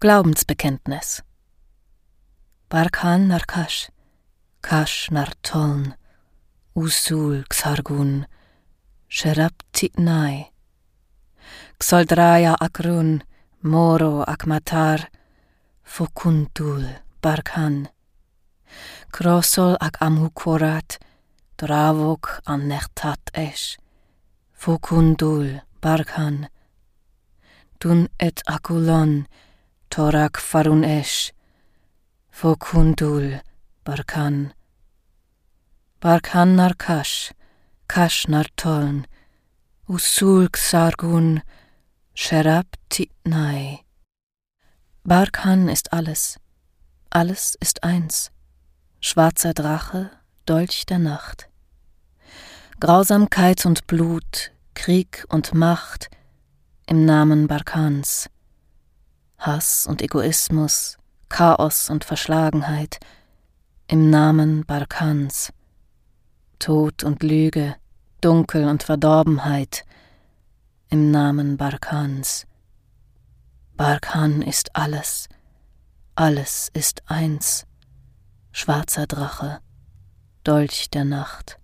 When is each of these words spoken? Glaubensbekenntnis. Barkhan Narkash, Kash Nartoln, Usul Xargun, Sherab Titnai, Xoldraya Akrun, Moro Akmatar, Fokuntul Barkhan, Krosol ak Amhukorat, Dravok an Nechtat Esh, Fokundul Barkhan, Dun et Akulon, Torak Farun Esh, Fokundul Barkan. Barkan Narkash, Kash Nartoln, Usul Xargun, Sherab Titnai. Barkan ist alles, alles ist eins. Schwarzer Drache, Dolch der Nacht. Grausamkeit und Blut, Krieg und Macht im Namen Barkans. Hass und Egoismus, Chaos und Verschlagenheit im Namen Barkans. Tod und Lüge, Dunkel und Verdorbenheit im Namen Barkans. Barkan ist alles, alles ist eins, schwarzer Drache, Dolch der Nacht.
Glaubensbekenntnis. 0.00 1.20
Barkhan 2.70 3.28
Narkash, 3.28 3.90
Kash 4.62 5.10
Nartoln, 5.10 5.92
Usul 6.74 7.44
Xargun, 7.52 8.24
Sherab 9.10 9.52
Titnai, 9.74 10.46
Xoldraya 11.78 12.56
Akrun, 12.58 13.20
Moro 13.62 14.24
Akmatar, 14.24 15.08
Fokuntul 15.84 16.88
Barkhan, 17.20 17.90
Krosol 19.12 19.76
ak 19.82 20.00
Amhukorat, 20.00 20.96
Dravok 21.58 22.40
an 22.46 22.70
Nechtat 22.70 23.20
Esh, 23.34 23.76
Fokundul 24.58 25.60
Barkhan, 25.82 26.48
Dun 27.78 28.08
et 28.18 28.40
Akulon, 28.48 29.26
Torak 29.90 30.38
Farun 30.38 30.84
Esh, 30.84 31.32
Fokundul 32.30 33.40
Barkan. 33.84 34.52
Barkan 36.00 36.54
Narkash, 36.54 37.32
Kash 37.88 38.28
Nartoln, 38.28 39.06
Usul 39.88 40.48
Xargun, 40.48 41.42
Sherab 42.14 42.66
Titnai. 42.88 43.80
Barkan 45.04 45.68
ist 45.68 45.92
alles, 45.92 46.38
alles 47.10 47.56
ist 47.60 47.82
eins. 47.82 48.30
Schwarzer 49.00 49.54
Drache, 49.54 50.12
Dolch 50.46 50.86
der 50.86 51.00
Nacht. 51.00 51.48
Grausamkeit 52.78 53.66
und 53.66 53.88
Blut, 53.88 54.52
Krieg 54.74 55.26
und 55.30 55.52
Macht 55.52 56.10
im 56.86 57.04
Namen 57.04 57.48
Barkans. 57.48 58.30
Hass 59.40 59.86
und 59.86 60.02
Egoismus, 60.02 60.98
Chaos 61.28 61.90
und 61.90 62.04
Verschlagenheit 62.04 63.00
im 63.88 64.10
Namen 64.10 64.64
Barkans. 64.66 65.52
Tod 66.58 67.04
und 67.04 67.22
Lüge, 67.22 67.76
Dunkel 68.20 68.68
und 68.68 68.82
Verdorbenheit 68.82 69.84
im 70.90 71.10
Namen 71.10 71.56
Barkans. 71.56 72.46
Barkan 73.76 74.42
ist 74.42 74.76
alles, 74.76 75.26
alles 76.16 76.68
ist 76.74 77.02
eins, 77.06 77.64
schwarzer 78.52 79.06
Drache, 79.06 79.60
Dolch 80.44 80.90
der 80.90 81.06
Nacht. 81.06 81.59